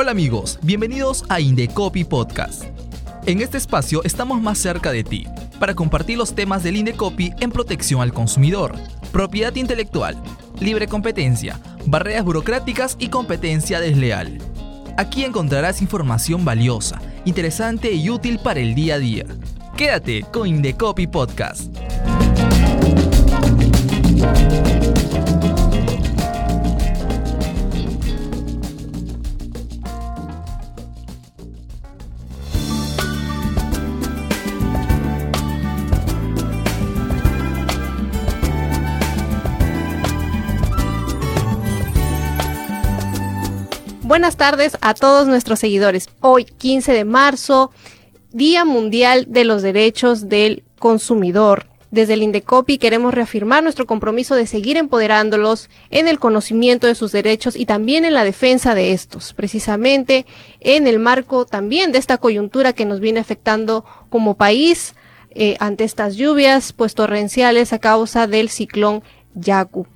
[0.00, 2.66] Hola amigos, bienvenidos a Indecopy Podcast.
[3.26, 5.26] En este espacio estamos más cerca de ti
[5.58, 8.76] para compartir los temas del Indecopy en protección al consumidor,
[9.10, 10.16] propiedad intelectual,
[10.60, 14.38] libre competencia, barreras burocráticas y competencia desleal.
[14.96, 19.24] Aquí encontrarás información valiosa, interesante y útil para el día a día.
[19.76, 21.76] Quédate con Indecopy Podcast.
[44.08, 46.08] Buenas tardes a todos nuestros seguidores.
[46.22, 47.72] Hoy, 15 de marzo,
[48.32, 51.66] Día Mundial de los Derechos del Consumidor.
[51.90, 57.12] Desde el Indecopi queremos reafirmar nuestro compromiso de seguir empoderándolos en el conocimiento de sus
[57.12, 60.24] derechos y también en la defensa de estos, precisamente
[60.60, 64.94] en el marco también de esta coyuntura que nos viene afectando como país
[65.32, 69.02] eh, ante estas lluvias pues torrenciales a causa del ciclón
[69.34, 69.86] Yaku.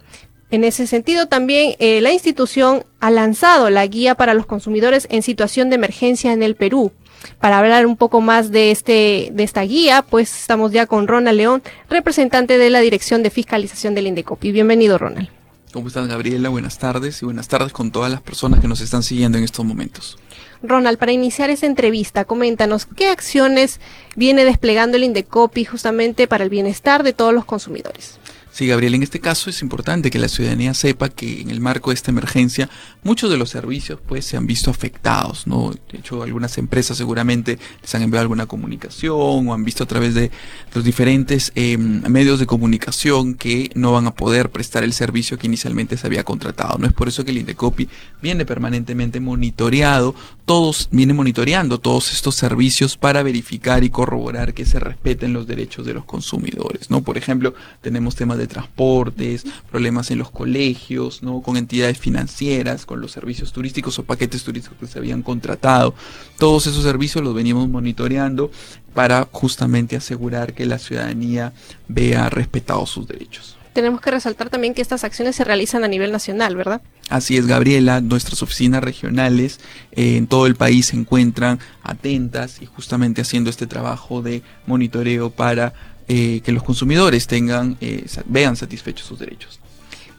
[0.53, 5.22] En ese sentido, también eh, la institución ha lanzado la guía para los consumidores en
[5.22, 6.92] situación de emergencia en el Perú.
[7.41, 11.39] Para hablar un poco más de, este, de esta guía, pues estamos ya con Ronald
[11.39, 14.53] León, representante de la Dirección de Fiscalización del Indecopi.
[14.53, 15.31] Bienvenido, Ronald.
[15.72, 16.50] ¿Cómo estás, Gabriela?
[16.50, 19.64] Buenas tardes y buenas tardes con todas las personas que nos están siguiendo en estos
[19.64, 20.19] momentos.
[20.62, 23.81] Ronald, para iniciar esta entrevista, coméntanos qué acciones
[24.16, 28.19] viene desplegando el Indecopi justamente para el bienestar de todos los consumidores.
[28.53, 31.89] Sí, Gabriel, en este caso es importante que la ciudadanía sepa que en el marco
[31.89, 32.69] de esta emergencia
[33.03, 35.72] muchos de los servicios pues se han visto afectados, ¿no?
[35.91, 40.12] De hecho, algunas empresas seguramente les han enviado alguna comunicación o han visto a través
[40.14, 40.31] de
[40.75, 45.47] los diferentes em, medios de comunicación que no van a poder prestar el servicio que
[45.47, 46.77] inicialmente se había contratado.
[46.77, 47.89] No es por eso que el Indecopi
[48.20, 54.80] viene permanentemente monitoreado, todos viene monitoreando todos estos servicios para verificar y corroborar que se
[54.80, 57.03] respeten los derechos de los consumidores, ¿no?
[57.03, 61.42] Por ejemplo, tenemos temas de transportes, problemas en los colegios, ¿no?
[61.42, 65.94] con entidades financieras, con los servicios turísticos o paquetes turísticos que se habían contratado.
[66.38, 68.50] Todos esos servicios los venimos monitoreando
[68.94, 71.52] para justamente asegurar que la ciudadanía
[71.88, 73.56] vea respetados sus derechos.
[73.72, 76.83] Tenemos que resaltar también que estas acciones se realizan a nivel nacional, ¿verdad?
[77.09, 78.00] Así es, Gabriela.
[78.03, 79.60] Nuestras oficinas regionales
[79.93, 85.31] eh, en todo el país se encuentran atentas y justamente haciendo este trabajo de monitoreo
[85.31, 85.72] para
[86.09, 89.62] eh, que los consumidores tengan, eh, vean satisfechos sus derechos.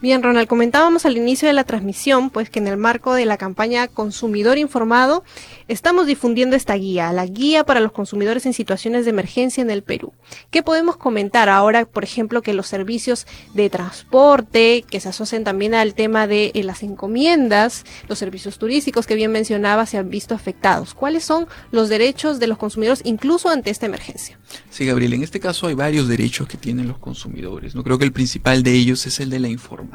[0.03, 3.37] Bien, Ronald, comentábamos al inicio de la transmisión, pues que en el marco de la
[3.37, 5.23] campaña Consumidor Informado,
[5.69, 9.81] estamos difundiendo esta guía, la guía para los consumidores en situaciones de emergencia en el
[9.81, 10.11] Perú.
[10.51, 15.73] ¿Qué podemos comentar ahora, por ejemplo, que los servicios de transporte, que se asocian también
[15.73, 20.35] al tema de eh, las encomiendas, los servicios turísticos que bien mencionaba, se han visto
[20.35, 20.95] afectados?
[20.95, 24.37] ¿Cuáles son los derechos de los consumidores incluso ante esta emergencia?
[24.69, 27.73] Sí, Gabriel, en este caso hay varios derechos que tienen los consumidores.
[27.73, 29.92] No creo que el principal de ellos es el de la información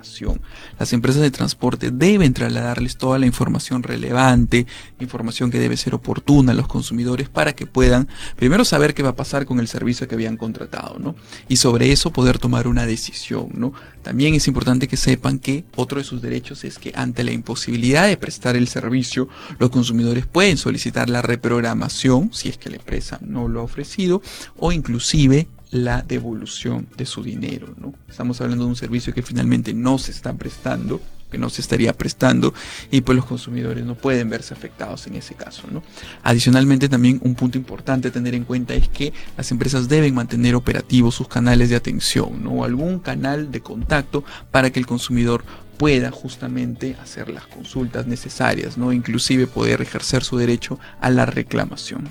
[0.79, 4.67] las empresas de transporte deben trasladarles toda la información relevante,
[5.01, 9.11] información que debe ser oportuna a los consumidores para que puedan primero saber qué va
[9.11, 11.15] a pasar con el servicio que habían contratado, ¿no?
[11.49, 13.73] Y sobre eso poder tomar una decisión, ¿no?
[14.03, 18.07] También es importante que sepan que otro de sus derechos es que ante la imposibilidad
[18.07, 19.29] de prestar el servicio,
[19.59, 24.23] los consumidores pueden solicitar la reprogramación, si es que la empresa no lo ha ofrecido,
[24.57, 27.75] o inclusive la devolución de su dinero.
[27.79, 27.95] ¿no?
[28.09, 31.93] Estamos hablando de un servicio que finalmente no se está prestando, que no se estaría
[31.93, 32.55] prestando
[32.91, 35.65] y pues los consumidores no pueden verse afectados en ese caso.
[35.71, 35.83] ¿no?
[36.23, 40.55] Adicionalmente también un punto importante a tener en cuenta es que las empresas deben mantener
[40.55, 42.50] operativos sus canales de atención ¿no?
[42.53, 45.45] o algún canal de contacto para que el consumidor
[45.77, 48.93] pueda justamente hacer las consultas necesarias, ¿no?
[48.93, 52.09] inclusive poder ejercer su derecho a la reclamación.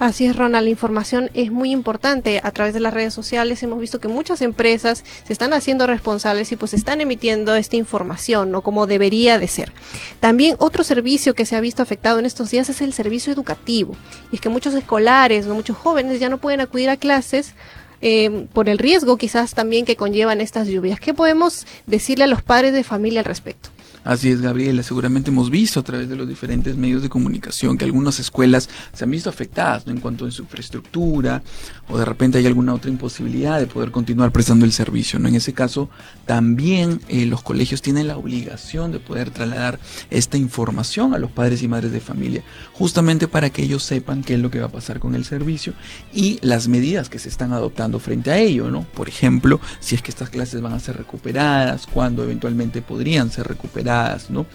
[0.00, 2.40] Así es, Ronald, la información es muy importante.
[2.42, 6.50] A través de las redes sociales hemos visto que muchas empresas se están haciendo responsables
[6.52, 8.62] y pues están emitiendo esta información, ¿no?
[8.62, 9.74] Como debería de ser.
[10.18, 13.94] También otro servicio que se ha visto afectado en estos días es el servicio educativo.
[14.32, 17.52] Y es que muchos escolares muchos jóvenes ya no pueden acudir a clases
[18.00, 20.98] eh, por el riesgo quizás también que conllevan estas lluvias.
[20.98, 23.68] ¿Qué podemos decirle a los padres de familia al respecto?
[24.02, 24.82] Así es, Gabriela.
[24.82, 29.04] Seguramente hemos visto a través de los diferentes medios de comunicación que algunas escuelas se
[29.04, 29.92] han visto afectadas ¿no?
[29.92, 31.42] en cuanto a su infraestructura
[31.88, 35.18] o de repente hay alguna otra imposibilidad de poder continuar prestando el servicio.
[35.18, 35.28] ¿no?
[35.28, 35.90] En ese caso,
[36.24, 41.62] también eh, los colegios tienen la obligación de poder trasladar esta información a los padres
[41.62, 42.42] y madres de familia,
[42.72, 45.74] justamente para que ellos sepan qué es lo que va a pasar con el servicio
[46.14, 48.70] y las medidas que se están adoptando frente a ello.
[48.70, 48.84] ¿no?
[48.94, 53.46] Por ejemplo, si es que estas clases van a ser recuperadas, cuándo eventualmente podrían ser
[53.46, 53.89] recuperadas,
[54.28, 54.46] ¿no?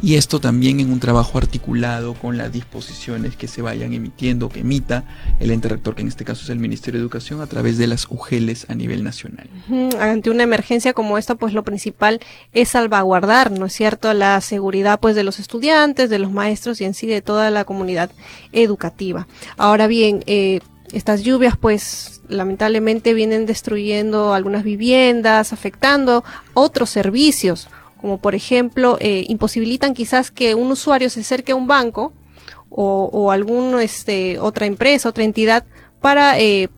[0.00, 4.60] Y esto también en un trabajo articulado con las disposiciones que se vayan emitiendo, que
[4.60, 5.04] emita
[5.40, 7.88] el ente rector, que en este caso es el Ministerio de Educación, a través de
[7.88, 9.50] las UGELES a nivel nacional.
[9.98, 12.20] Ante una emergencia como esta, pues lo principal
[12.52, 16.84] es salvaguardar, ¿no es cierto?, la seguridad pues de los estudiantes, de los maestros y
[16.84, 18.10] en sí de toda la comunidad
[18.52, 19.26] educativa.
[19.56, 20.60] Ahora bien, eh,
[20.92, 26.24] estas lluvias pues lamentablemente vienen destruyendo algunas viviendas, afectando
[26.54, 27.68] otros servicios,
[28.00, 32.12] como por ejemplo eh, imposibilitan quizás que un usuario se acerque a un banco
[32.70, 35.64] o, o algún este otra empresa, otra entidad
[36.00, 36.68] para eh,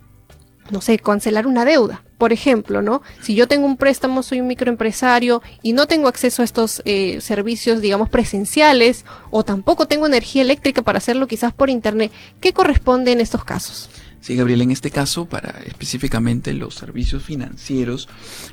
[0.70, 2.02] no sé, cancelar una deuda.
[2.19, 3.02] Por ejemplo, ¿no?
[3.22, 7.20] Si yo tengo un préstamo, soy un microempresario y no tengo acceso a estos eh,
[7.20, 13.12] servicios, digamos, presenciales, o tampoco tengo energía eléctrica para hacerlo quizás por internet, ¿qué corresponde
[13.12, 13.88] en estos casos?
[14.20, 18.06] Sí, Gabriel, en este caso, para específicamente los servicios financieros,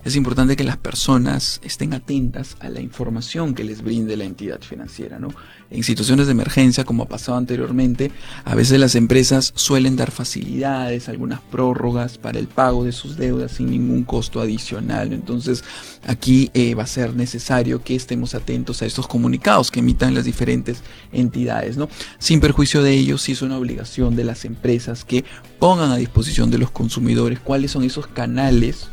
[0.05, 4.61] es importante que las personas estén atentas a la información que les brinde la entidad
[4.61, 5.27] financiera, ¿no?
[5.69, 8.11] En situaciones de emergencia, como ha pasado anteriormente,
[8.45, 13.51] a veces las empresas suelen dar facilidades, algunas prórrogas para el pago de sus deudas
[13.51, 15.11] sin ningún costo adicional.
[15.11, 15.65] Entonces,
[16.05, 20.23] aquí eh, va a ser necesario que estemos atentos a estos comunicados que emitan las
[20.23, 20.81] diferentes
[21.11, 21.89] entidades, ¿no?
[22.19, 25.25] Sin perjuicio de ello, sí es una obligación de las empresas que
[25.59, 28.89] pongan a disposición de los consumidores cuáles son esos canales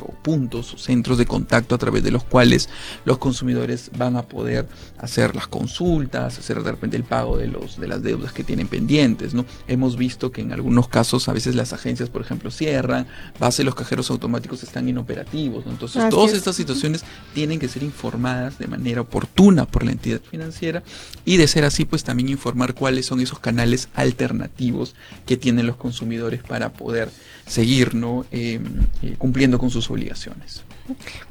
[0.00, 2.68] o puntos o centros de contacto a través de los cuales
[3.04, 4.68] los consumidores van a poder
[4.98, 8.68] hacer las consultas, hacer de repente el pago de los de las deudas que tienen
[8.68, 9.44] pendientes, ¿no?
[9.66, 13.06] Hemos visto que en algunos casos a veces las agencias, por ejemplo, cierran,
[13.38, 15.72] base los cajeros automáticos están inoperativos, ¿no?
[15.72, 20.82] Entonces, todas estas situaciones tienen que ser informadas de manera oportuna por la entidad financiera
[21.24, 24.94] y de ser así, pues también informar cuáles son esos canales alternativos
[25.26, 27.10] que tienen los consumidores para poder
[27.46, 28.26] seguir, ¿no?
[28.30, 28.60] Eh,
[29.02, 30.64] eh, cumpliendo con sus obligaciones.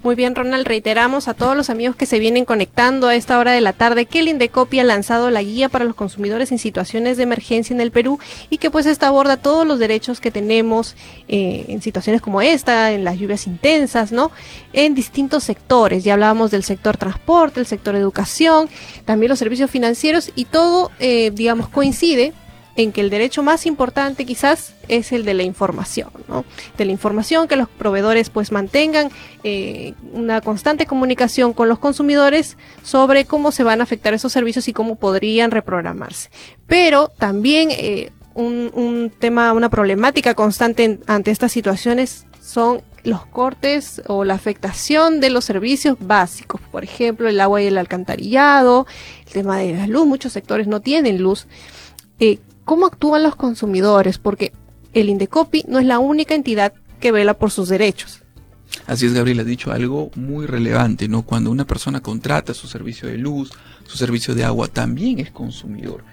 [0.03, 3.51] Muy bien, Ronald, reiteramos a todos los amigos que se vienen conectando a esta hora
[3.51, 7.17] de la tarde que el Indecopi ha lanzado la guía para los consumidores en situaciones
[7.17, 10.95] de emergencia en el Perú y que pues esta aborda todos los derechos que tenemos
[11.27, 14.31] eh, en situaciones como esta, en las lluvias intensas, ¿no?
[14.73, 16.03] En distintos sectores.
[16.03, 18.69] Ya hablábamos del sector transporte, el sector educación,
[19.05, 22.33] también los servicios financieros y todo, eh, digamos, coincide
[22.77, 26.45] en que el derecho más importante quizás es el de la información, ¿no?
[26.77, 29.09] De la información, que los proveedores pues mantengan
[29.43, 34.67] eh, una constante comunicación con los consumidores sobre cómo se van a afectar esos servicios
[34.67, 36.29] y cómo podrían reprogramarse.
[36.67, 44.23] Pero también eh, un, tema, una problemática constante ante estas situaciones son los cortes o
[44.23, 48.85] la afectación de los servicios básicos, por ejemplo, el agua y el alcantarillado,
[49.25, 51.47] el tema de la luz, muchos sectores no tienen luz.
[52.19, 54.51] Eh, cómo actúan los consumidores, porque
[54.91, 58.21] el Indecopi no es la única entidad que vela por sus derechos.
[58.85, 61.21] Así es, Gabriel, ha dicho algo muy relevante, ¿no?
[61.21, 63.53] Cuando una persona contrata su servicio de luz,
[63.85, 66.03] su servicio de agua, también es consumidor.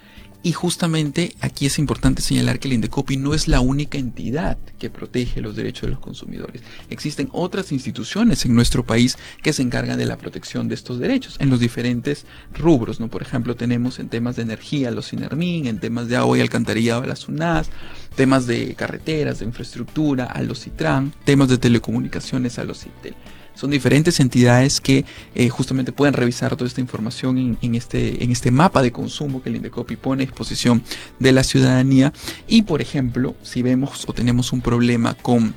[0.46, 4.91] Y justamente aquí es importante señalar que el Indecopi no es la única entidad que
[4.91, 6.61] protege los derechos de los consumidores.
[6.91, 11.37] Existen otras instituciones en nuestro país que se encargan de la protección de estos derechos
[11.38, 13.00] en los diferentes rubros.
[13.00, 13.08] ¿no?
[13.08, 17.06] Por ejemplo, tenemos en temas de energía los CINERMIN, en temas de agua y alcantarillado
[17.06, 17.70] las UNAS,
[18.14, 23.14] temas de carreteras, de infraestructura a los CITRAN, temas de telecomunicaciones a los CITEL
[23.54, 28.50] son diferentes entidades que eh, justamente pueden revisar toda esta información en, este, en este
[28.50, 30.82] mapa de consumo que el Indecopi pone a disposición
[31.18, 32.12] de la ciudadanía.
[32.46, 35.54] Y por ejemplo, si vemos o tenemos un problema con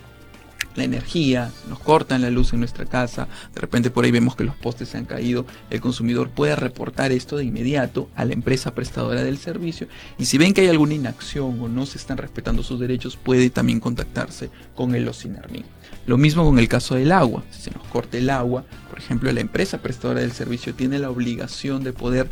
[0.78, 4.44] la energía, nos cortan la luz en nuestra casa, de repente por ahí vemos que
[4.44, 8.74] los postes se han caído, el consumidor puede reportar esto de inmediato a la empresa
[8.74, 12.64] prestadora del servicio y si ven que hay alguna inacción o no se están respetando
[12.64, 15.66] sus derechos, puede también contactarse con el OSINERMIN.
[16.06, 17.44] Lo mismo con el caso del agua.
[17.52, 21.10] Si se nos corta el agua, por ejemplo, la empresa prestadora del servicio tiene la
[21.10, 22.30] obligación de poder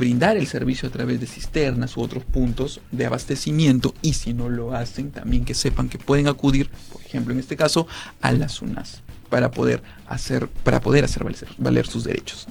[0.00, 4.48] brindar el servicio a través de cisternas u otros puntos de abastecimiento y si no
[4.48, 7.86] lo hacen, también que sepan que pueden acudir, por ejemplo, en este caso,
[8.22, 12.48] a las UNAS para poder hacer, para poder hacer valer, valer sus derechos.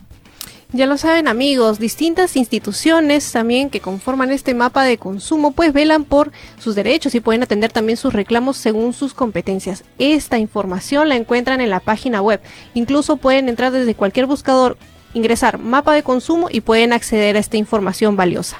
[0.71, 6.03] Ya lo saben amigos, distintas instituciones también que conforman este mapa de consumo pues velan
[6.03, 9.83] por sus derechos y pueden atender también sus reclamos según sus competencias.
[9.97, 12.39] Esta información la encuentran en la página web.
[12.75, 14.77] Incluso pueden entrar desde cualquier buscador
[15.13, 18.57] ingresar mapa de consumo y pueden acceder a esta información valiosa.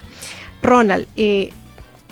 [0.61, 1.51] Ronald, eh,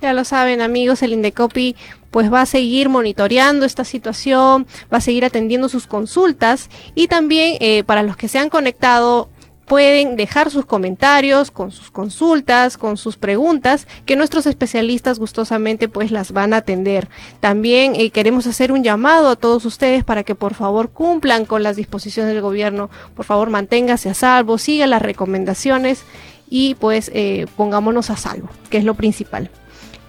[0.01, 1.77] Ya lo saben amigos, el Indecopy
[2.11, 7.57] pues va a seguir monitoreando esta situación, va a seguir atendiendo sus consultas y también
[7.61, 9.29] eh, para los que se han conectado
[9.71, 16.11] pueden dejar sus comentarios con sus consultas, con sus preguntas, que nuestros especialistas gustosamente pues
[16.11, 17.09] las van a atender.
[17.39, 21.63] También eh, queremos hacer un llamado a todos ustedes para que por favor cumplan con
[21.63, 26.03] las disposiciones del gobierno, por favor manténgase a salvo, siga las recomendaciones
[26.51, 29.51] y pues eh, pongámonos a salvo, que es lo principal.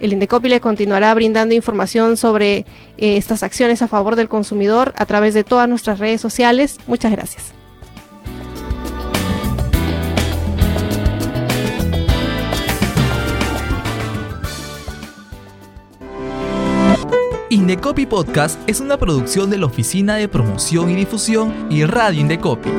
[0.01, 2.65] El Indecopi le continuará brindando información sobre
[2.97, 6.79] eh, estas acciones a favor del consumidor a través de todas nuestras redes sociales.
[6.87, 7.53] Muchas gracias.
[17.51, 22.69] Indecopi Podcast es una producción de la Oficina de Promoción y Difusión y Radio Indecopi.